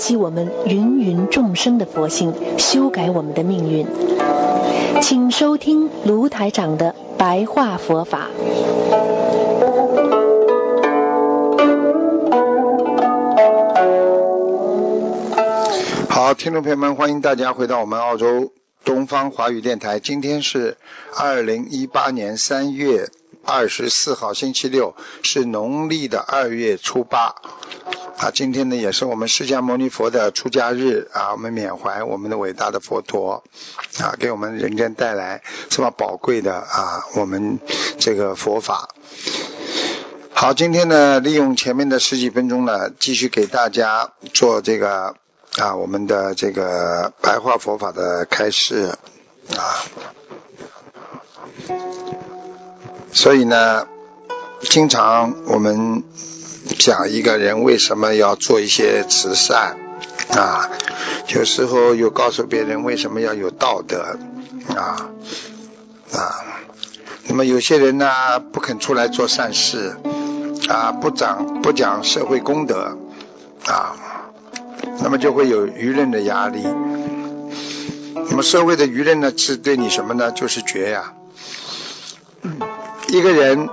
[0.00, 3.86] 起我们芸芸众生的佛性，修改我们的命运。
[5.02, 8.28] 请收听卢台长的白话佛法。
[16.08, 18.52] 好，听众朋友们，欢迎大家回到我们澳洲
[18.84, 20.00] 东方华语电台。
[20.00, 20.78] 今天是
[21.14, 23.10] 二零一八年三月
[23.44, 27.34] 二十四号，星期六，是农历的二月初八。
[28.20, 33.42] 啊，今天呢也是我们释迦牟尼佛的出家日啊，我们缅怀我们的伟大的佛陀
[33.98, 37.58] 啊，给我们人间带来这么宝贵的啊，我们
[37.98, 38.90] 这个佛法。
[40.34, 45.14] 好，今天呢，利用前面的十几分钟呢，继续给大家做这个
[45.56, 48.98] 啊，我们的这个白话佛法的开示
[49.56, 49.80] 啊。
[53.14, 53.88] 所以呢，
[54.60, 56.04] 经常我们。
[56.78, 59.76] 讲一个人为什么要做一些慈善
[60.30, 60.70] 啊？
[61.28, 64.18] 有时候又告诉别人为什么要有道德
[64.76, 65.08] 啊
[66.12, 66.20] 啊。
[67.28, 69.96] 那么有些人呢不肯出来做善事
[70.68, 72.98] 啊，不讲不讲社会公德
[73.66, 73.96] 啊，
[75.02, 76.62] 那么就会有舆论的压力。
[78.28, 80.32] 那么社会的舆论呢是对你什么呢？
[80.32, 81.12] 就是觉呀。
[83.08, 83.68] 一个人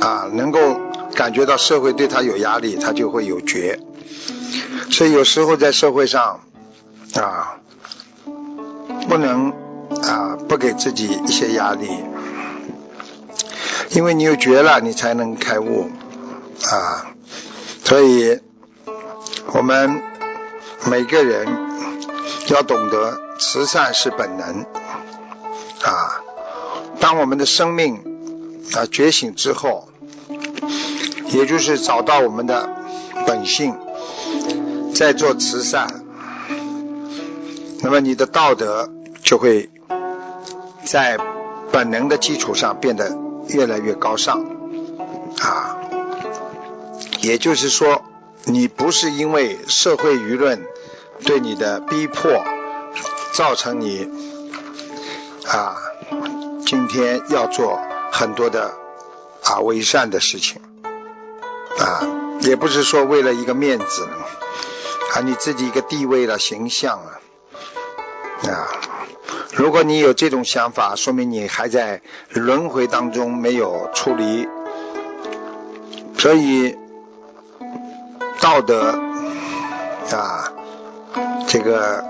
[0.00, 0.87] 啊能够。
[1.18, 3.80] 感觉到社会对他有压力，他就会有觉。
[4.88, 6.42] 所以有时候在社会上
[7.16, 7.58] 啊，
[9.08, 9.50] 不能
[10.04, 11.90] 啊不给自己一些压力，
[13.90, 15.90] 因为你有觉了，你才能开悟
[16.70, 17.10] 啊。
[17.82, 18.38] 所以
[19.46, 20.00] 我们
[20.86, 21.48] 每个人
[22.50, 24.64] 要懂得慈善是本能
[25.82, 26.22] 啊。
[27.00, 28.04] 当我们的生命
[28.76, 29.88] 啊觉醒之后。
[31.30, 32.68] 也就是找到我们的
[33.26, 33.74] 本性，
[34.94, 36.02] 在做慈善，
[37.82, 38.90] 那么你的道德
[39.22, 39.70] 就会
[40.84, 41.18] 在
[41.70, 43.16] 本能的基础上变得
[43.48, 44.44] 越来越高尚
[45.40, 45.76] 啊。
[47.20, 48.02] 也就是说，
[48.44, 50.64] 你不是因为社会舆论
[51.24, 52.42] 对你的逼迫，
[53.32, 54.08] 造成你
[55.46, 55.76] 啊
[56.64, 57.78] 今天要做
[58.12, 58.72] 很多的
[59.42, 60.62] 啊伪善的事情。
[61.78, 62.02] 啊，
[62.40, 64.08] 也不是说为了一个面子，
[65.14, 67.20] 啊，你自己一个地位了、形象啊，
[68.50, 68.68] 啊，
[69.52, 74.48] 如果你有这种想法，说明你还在轮回当中没有出离，
[76.18, 76.76] 所以
[78.40, 78.98] 道德
[80.12, 80.52] 啊，
[81.46, 82.04] 这个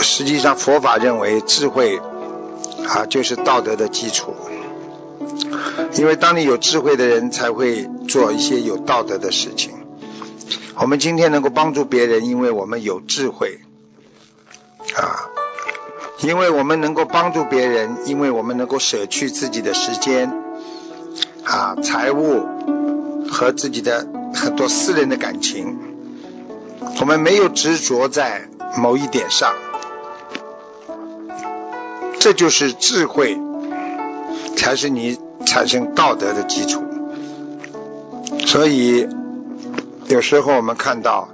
[0.00, 2.00] 实际上佛法认为智慧
[2.88, 4.34] 啊就是道德的基础。
[5.94, 9.72] 因为当你有智慧的人，才会做一些有道德的事情。
[10.76, 13.60] 我们今天能够帮助别人，因为我们有智慧
[14.96, 15.28] 啊。
[16.22, 20.30] 因为我们能够帮助别人，因为我们能够舍去自己的时间
[21.44, 22.46] 啊、财物
[23.30, 25.78] 和自己的很多私人的感情。
[27.00, 29.54] 我们没有执着在某一点上，
[32.18, 33.38] 这就是智慧，
[34.56, 35.18] 才是你。
[35.46, 36.82] 产生道德的基础，
[38.46, 39.08] 所以
[40.06, 41.28] 有时候我们看到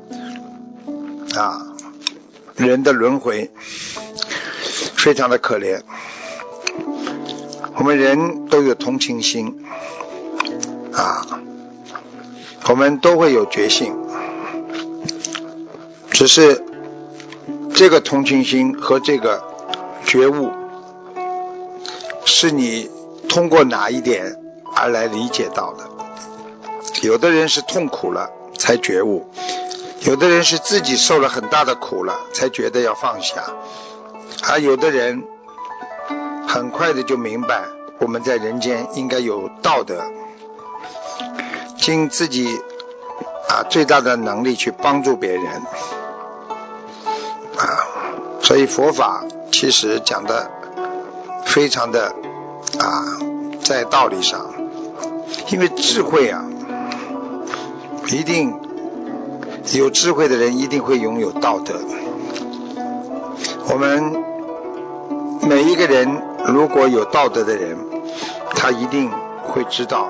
[1.34, 1.74] 啊，
[2.56, 3.50] 人的轮回
[4.94, 5.82] 非常的可怜。
[7.74, 9.62] 我们人都有同情心
[10.94, 11.26] 啊，
[12.68, 13.94] 我们都会有觉性，
[16.10, 16.64] 只是
[17.74, 19.42] 这个同情心和这个
[20.06, 20.50] 觉悟
[22.24, 22.95] 是你。
[23.36, 24.40] 通过哪一点
[24.74, 25.84] 而来理解到的？
[27.02, 29.30] 有的人是痛苦了才觉悟，
[30.00, 33.44] 有的人是自己受了很大的苦了才觉得要放下，
[34.48, 35.22] 而有的人
[36.48, 37.64] 很快的就明白
[37.98, 40.02] 我们在人间应该有道德，
[41.76, 42.58] 尽自己
[43.50, 45.46] 啊最大的能力去帮助别人
[47.58, 47.84] 啊，
[48.40, 50.50] 所以佛法其实讲的
[51.44, 52.14] 非常的。
[52.78, 53.18] 啊，
[53.62, 54.46] 在道理上，
[55.50, 56.44] 因为智慧啊，
[58.10, 58.54] 一定
[59.74, 61.74] 有智慧的人一定会拥有道德。
[63.68, 64.22] 我们
[65.48, 67.78] 每一个人如果有道德的人，
[68.50, 69.10] 他一定
[69.42, 70.08] 会知道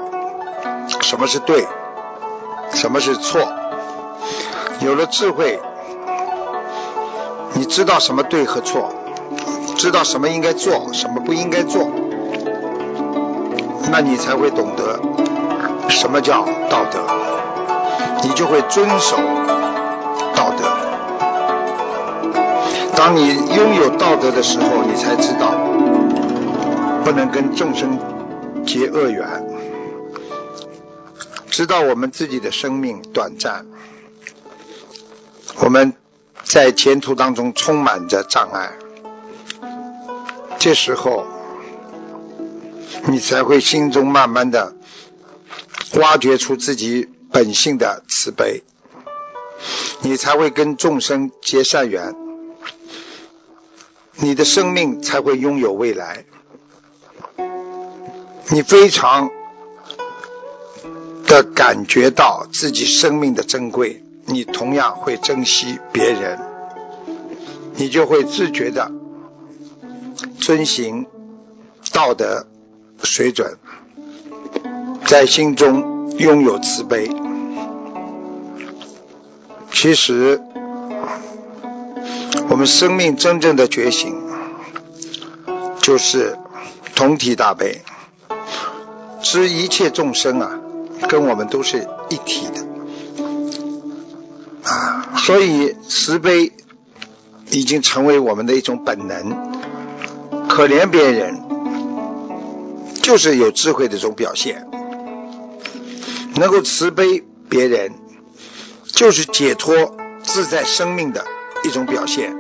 [1.01, 1.67] 什么是对，
[2.73, 3.49] 什么是错。
[4.81, 5.61] 有了智慧，
[7.55, 8.93] 你知道什么对和错，
[9.77, 11.89] 知道什么应该做，什么不应该做。
[13.91, 15.01] 那你才会懂得
[15.89, 17.07] 什么叫道德，
[18.23, 19.17] 你就会遵守
[20.35, 20.65] 道德。
[22.97, 25.53] 当你拥有道德的时候，你才知道
[27.05, 27.99] 不能跟众生
[28.67, 29.27] 结恶缘，
[31.49, 33.67] 知道我们自己的生命短暂，
[35.61, 35.95] 我们
[36.43, 38.73] 在前途当中充满着障碍，
[40.59, 41.25] 这时候
[43.09, 44.77] 你才会心中慢慢的
[45.95, 48.63] 挖掘出自己本性的慈悲，
[50.03, 52.15] 你才会跟众生结善缘。
[54.17, 56.25] 你的生命才会拥有未来。
[58.49, 59.31] 你非常
[61.27, 66.41] 的感觉到自己生命的珍贵，你同样会珍惜别人，
[67.75, 68.91] 你就会自觉的
[70.41, 71.07] 遵循
[71.93, 72.47] 道德
[73.03, 73.59] 水准，
[75.05, 77.11] 在心中拥有慈悲。
[79.73, 80.41] 其实。
[82.49, 84.15] 我们生命真正的觉醒，
[85.83, 86.39] 就是
[86.95, 87.83] 同体大悲，
[89.21, 90.61] 知一切众生啊，
[91.09, 92.65] 跟我们都是一体的
[94.63, 96.53] 啊，所以慈悲
[97.51, 99.53] 已经成为我们的一种本能。
[100.49, 101.43] 可怜别人，
[103.07, 104.65] 就是有智慧的一种表现；
[106.35, 107.93] 能够慈悲别人，
[108.85, 111.25] 就是解脱自在生命的
[111.63, 112.37] 一种表现。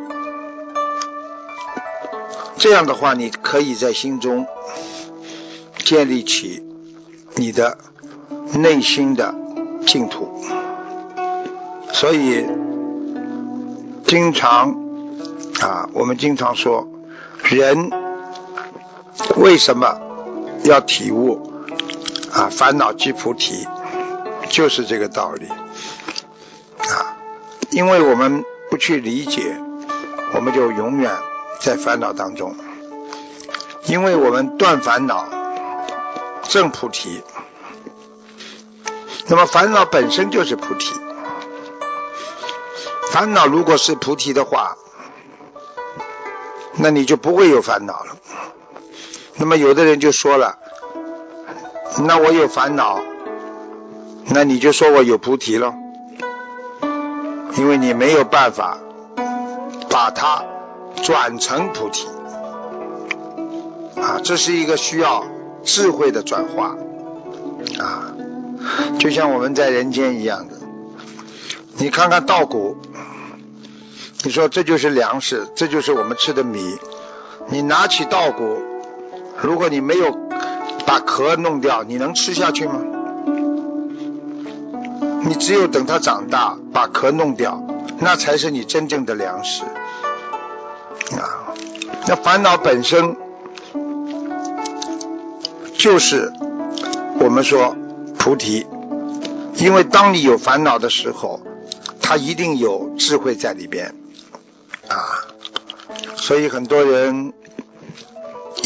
[2.56, 4.44] 这样的话，你可以在心中
[5.84, 6.64] 建立起
[7.36, 7.78] 你的
[8.54, 9.36] 内心的
[9.86, 10.44] 净土。
[11.92, 12.44] 所以，
[14.04, 14.74] 经常
[15.60, 16.88] 啊，我们经常说，
[17.44, 17.92] 人
[19.36, 20.00] 为什么
[20.64, 21.52] 要体悟
[22.32, 22.48] 啊？
[22.50, 23.66] 烦恼即菩提，
[24.48, 27.16] 就是这个道理啊。
[27.70, 29.56] 因为我们不去理解，
[30.34, 31.10] 我们就永远。
[31.58, 32.54] 在烦恼当中，
[33.86, 35.26] 因为我们断烦恼，
[36.42, 37.22] 正菩提。
[39.26, 40.94] 那么烦恼本身就是菩提，
[43.10, 44.76] 烦恼如果是菩提的话，
[46.74, 48.16] 那你就不会有烦恼了。
[49.38, 50.58] 那么有的人就说了，
[52.04, 53.00] 那我有烦恼，
[54.26, 55.74] 那你就说我有菩提了，
[57.56, 58.78] 因为你没有办法
[59.88, 60.44] 把它。
[61.02, 62.08] 转成菩提
[64.00, 65.24] 啊，这是一个需要
[65.62, 66.74] 智慧的转化
[67.78, 68.14] 啊，
[68.98, 70.54] 就像我们在人间一样的。
[71.76, 72.78] 你看看稻谷，
[74.24, 76.78] 你说这就是粮食，这就是我们吃的米。
[77.48, 78.58] 你拿起稻谷，
[79.42, 80.12] 如果你没有
[80.86, 82.82] 把壳弄掉，你能吃下去吗？
[85.24, 87.62] 你只有等它长大，把壳弄掉，
[87.98, 89.64] 那才是你真正的粮食。
[89.64, 91.52] 啊，
[92.06, 93.16] 那烦恼本身
[95.76, 96.32] 就是
[97.18, 97.76] 我们说
[98.18, 98.66] 菩提，
[99.56, 101.40] 因为当你有烦恼的时候，
[102.00, 103.94] 它一定有智慧在里边
[104.88, 105.26] 啊。
[106.16, 107.32] 所以很多人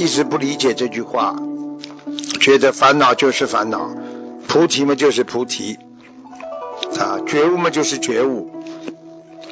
[0.00, 1.36] 一直不理解这句话，
[2.40, 3.90] 觉得烦恼就是烦恼，
[4.48, 5.76] 菩提嘛就是菩提
[6.98, 8.50] 啊，觉悟嘛就是觉悟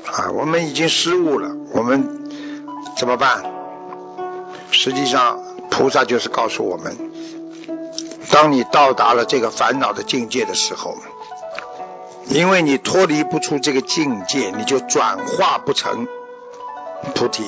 [0.06, 0.31] 啊。
[0.31, 2.17] 我们已经失误了，我们。
[2.97, 3.45] 怎么办？
[4.71, 5.38] 实际上，
[5.71, 6.97] 菩萨就是告诉我们：
[8.31, 10.97] 当你到达了这个烦恼的境界的时候，
[12.31, 16.09] 因为你脱离不出这个境界，你就转化不成
[17.14, 17.45] 菩提。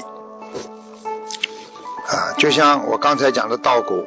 [2.11, 4.07] 啊，就像我刚才讲的稻谷，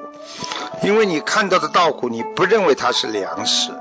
[0.84, 3.72] 因为你看到的稻谷，你不认为它是粮食，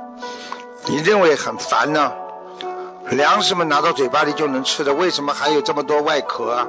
[0.86, 2.12] 你认为很烦呢？
[3.10, 6.68] 粮食嘛，拿到嘴巴里就能吃的，为什么还有这么多外壳啊？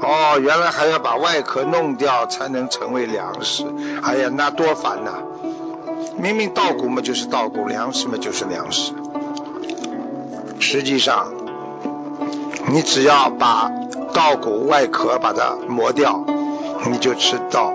[0.00, 3.64] 哦，原来还要把外壳弄掉才能成为粮食，
[4.02, 5.14] 哎呀，那多烦呐！
[6.18, 8.92] 明明稻谷嘛就是稻谷，粮食嘛就是粮食。
[10.60, 11.32] 实际上，
[12.68, 13.70] 你只要把
[14.12, 16.24] 稻谷外壳把它磨掉，
[16.86, 17.72] 你就吃到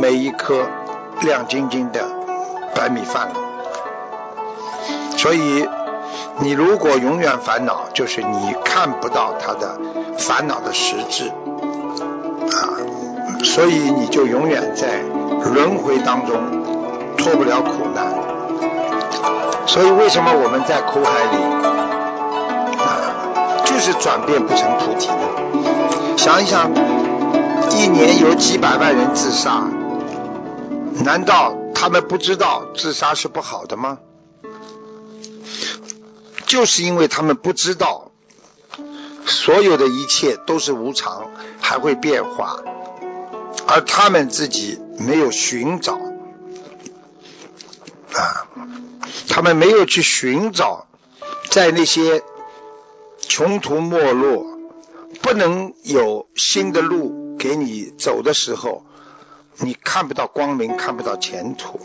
[0.00, 0.66] 每一颗
[1.22, 2.04] 亮晶晶的
[2.74, 3.34] 白米饭了。
[5.16, 5.68] 所以。
[6.40, 9.76] 你如果永远烦恼，就是你看不到他的
[10.18, 11.32] 烦恼的实质
[12.52, 12.78] 啊，
[13.42, 15.00] 所以你就永远在
[15.52, 16.36] 轮回当中
[17.16, 18.06] 脱不了苦难。
[19.66, 21.38] 所以为什么我们在苦海里
[22.84, 22.86] 啊，
[23.64, 26.16] 就是转变不成菩提呢？
[26.16, 26.70] 想一想，
[27.70, 29.70] 一年有几百万人自杀，
[31.04, 33.98] 难道他们不知道自杀是不好的吗？
[36.46, 38.10] 就是因为他们不知道
[39.26, 42.62] 所有的一切都是无常，还会变化，
[43.66, 46.00] 而他们自己没有寻找
[48.14, 48.48] 啊，
[49.28, 50.86] 他们没有去寻找，
[51.50, 52.22] 在那些
[53.20, 54.46] 穷途末路、
[55.20, 58.84] 不能有新的路给你走的时候，
[59.58, 61.80] 你看不到光明，看不到前途，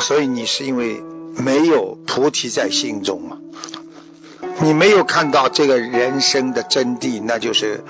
[0.00, 1.00] 所以你是因为
[1.36, 3.38] 没有菩提在心中啊。
[4.60, 7.84] 你没有看到这个人生的真谛，那就是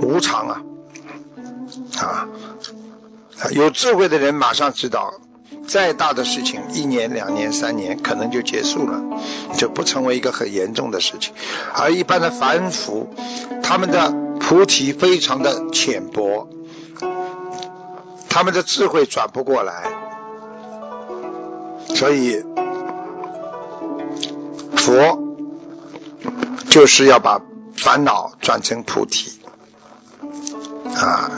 [0.00, 0.62] 无常啊！
[1.98, 2.28] 啊，
[3.50, 5.14] 有智慧的人马上知道，
[5.66, 9.00] 再大的事情，一年、两年、三年，可能就结束了，
[9.56, 11.34] 就不成为一个很严重的事情。
[11.74, 13.08] 而一般的凡夫，
[13.62, 14.12] 他们的
[14.52, 16.46] 菩提非常的浅薄，
[18.28, 19.90] 他们的智慧转不过来，
[21.88, 22.44] 所以
[24.76, 25.18] 佛。
[26.68, 27.40] 就是要把
[27.76, 29.40] 烦恼转成菩提
[30.96, 31.30] 啊！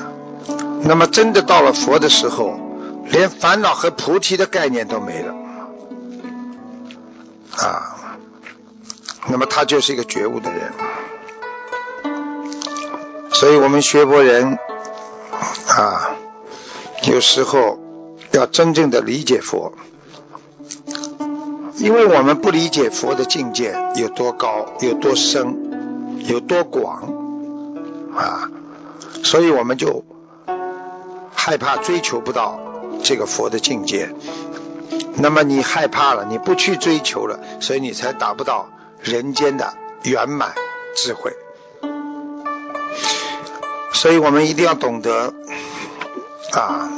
[0.83, 2.57] 那么真的到了佛的时候，
[3.07, 5.35] 连烦恼和菩提的概念都没了
[7.59, 8.17] 啊！
[9.27, 10.73] 那么他就是一个觉悟的人。
[13.45, 14.59] 所以我们学佛人
[15.69, 16.17] 啊，
[17.03, 17.79] 有时候
[18.33, 19.75] 要真正的理解佛。
[21.77, 27.03] 因为我们不理解佛的境界有多高、有多深、有多广
[28.17, 28.49] 啊，
[29.23, 30.07] 所以我们就
[31.35, 32.59] 害怕追求不到
[33.03, 34.09] 这个佛的境界。
[35.17, 38.71] 那么你害怕了，你不去追求了，所以你才达不到
[39.03, 39.75] 人间的
[40.05, 40.55] 圆满
[40.97, 41.37] 智慧。
[43.95, 45.33] 所以我们一定要懂得
[46.53, 46.91] 啊，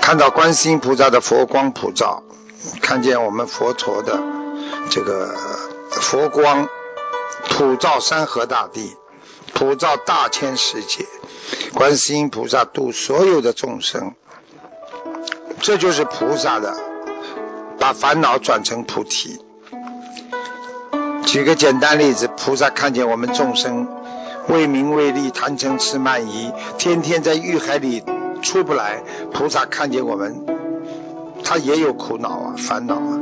[0.00, 2.22] 看到观世音菩萨的佛光普照。
[2.82, 4.20] 看见我们佛陀的
[4.90, 5.34] 这个
[5.90, 6.68] 佛光
[7.48, 8.96] 普照山河大地，
[9.54, 11.06] 普照大千世界，
[11.72, 14.14] 观世音菩萨度所有的众生，
[15.60, 16.76] 这就是菩萨的
[17.78, 19.40] 把烦恼转成菩提。
[21.24, 23.86] 举个简单例子，菩萨看见我们众生
[24.48, 28.02] 为名为利贪嗔痴慢疑，天天在欲海里
[28.42, 29.02] 出不来，
[29.32, 30.44] 菩萨看见我们。
[31.44, 33.20] 他也有苦恼啊，烦恼啊，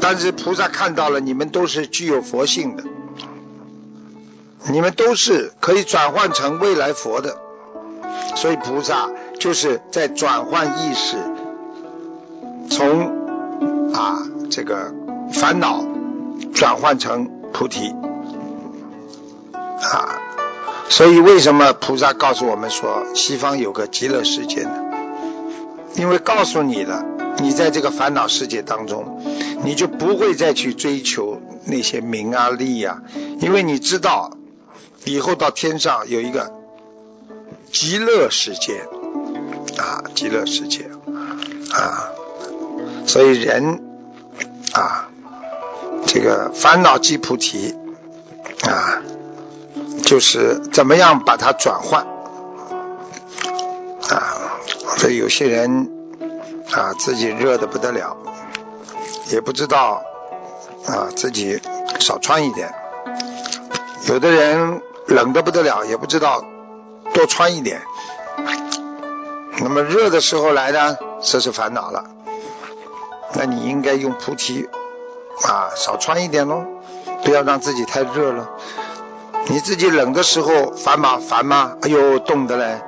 [0.00, 2.82] 但是菩萨看到了，你们都是具有佛性的，
[4.70, 7.38] 你们都是可以转换成未来佛的，
[8.34, 11.16] 所以菩萨就是在转换意识，
[12.68, 14.18] 从啊
[14.50, 14.92] 这个
[15.32, 15.84] 烦恼
[16.52, 17.94] 转换成菩提
[19.54, 20.18] 啊，
[20.92, 24.74] 所以为什么菩萨告诉我们说西方有个极乐世界呢？
[25.94, 27.02] 因为告诉你了。
[27.38, 29.22] 你在这个烦恼世界当中，
[29.64, 33.02] 你就不会再去追求那些名啊利啊，
[33.40, 34.36] 因为你知道
[35.06, 36.52] 以后到天上有一个
[37.72, 38.86] 极乐世界
[39.78, 40.90] 啊，极乐世界
[41.72, 42.12] 啊，
[43.06, 43.82] 所以人
[44.74, 45.08] 啊，
[46.06, 47.74] 这个烦恼即菩提
[48.68, 49.02] 啊，
[50.02, 52.06] 就是怎么样把它转换
[54.10, 54.60] 啊，
[54.98, 55.90] 所以有些人。
[56.72, 58.16] 啊，自己热的不得了，
[59.30, 60.02] 也不知道
[60.86, 61.60] 啊，自己
[62.00, 62.74] 少穿一点。
[64.08, 66.42] 有的人冷的不得了，也不知道
[67.12, 67.82] 多穿一点。
[69.58, 72.04] 那么热的时候来呢，这是烦恼了。
[73.34, 74.66] 那你应该用菩提
[75.46, 76.64] 啊，少穿一点喽，
[77.22, 78.48] 不要让自己太热了。
[79.48, 81.18] 你自己冷的时候烦吗？
[81.20, 81.76] 烦吗？
[81.82, 82.80] 哎呦，冻的嘞，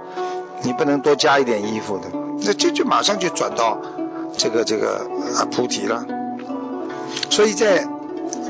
[0.63, 2.09] 你不能多加一点衣服的。
[2.41, 3.79] 那这就马上就转到
[4.37, 5.07] 这个这个
[5.37, 6.05] 啊菩提了，
[7.31, 7.87] 所以在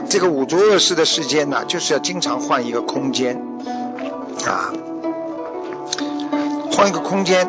[0.08, 3.42] 这个五浊恶世的世间呢，就是要经常换一个空间
[4.46, 4.72] 啊，
[6.72, 7.46] 换一个空间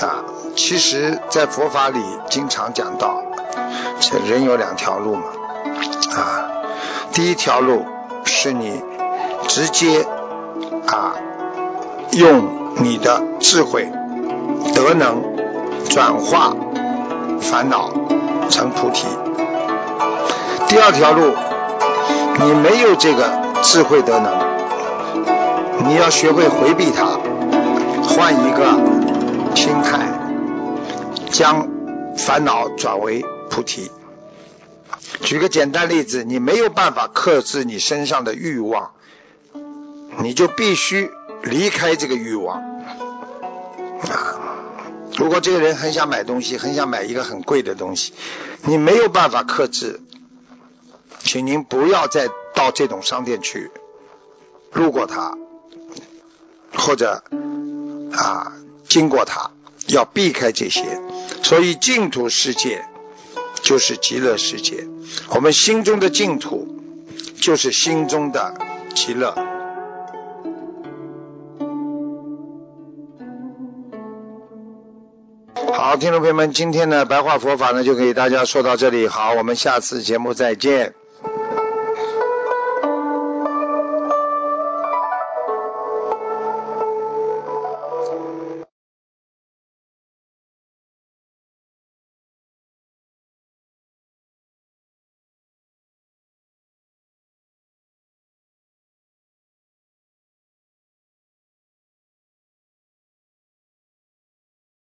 [0.00, 0.24] 啊。
[0.56, 2.00] 其实，在佛法里
[2.30, 3.22] 经常讲到，
[4.00, 5.24] 这人有两条路嘛
[6.16, 6.48] 啊，
[7.12, 7.84] 第一条路
[8.24, 8.82] 是你
[9.56, 10.06] 直接
[10.86, 11.14] 啊
[12.12, 13.90] 用你的智慧
[14.74, 15.34] 德能。
[15.88, 16.54] 转化
[17.40, 17.90] 烦恼
[18.50, 19.06] 成菩提。
[20.68, 21.32] 第二条路，
[22.44, 27.18] 你没有这个智慧德能，你要学会回避它，
[28.02, 30.06] 换一个心态，
[31.30, 31.68] 将
[32.18, 33.90] 烦恼转为菩提。
[35.22, 38.90] 举个简单例子，你没有办法克制你身上的欲望，
[40.22, 41.10] 你就必须
[41.42, 42.62] 离开这个欲望。
[45.16, 48.12] 如果这个人很想买东西，很想买一个很贵的东西，
[48.64, 50.00] 你没有办法克制，
[51.20, 53.70] 请您不要再到这种商店去
[54.72, 55.38] 路过它，
[56.74, 57.22] 或者
[58.12, 58.52] 啊
[58.86, 59.50] 经过它，
[59.86, 61.00] 要避开这些。
[61.42, 62.84] 所以净土世界
[63.62, 64.86] 就是极乐世界，
[65.30, 66.82] 我们心中的净土
[67.40, 68.54] 就是心中的
[68.94, 69.45] 极乐。
[75.76, 79.08] 好，听众朋友们，今天的白话佛法呢，就给大家说到这里。
[79.08, 80.94] 好，我们下次节目再见。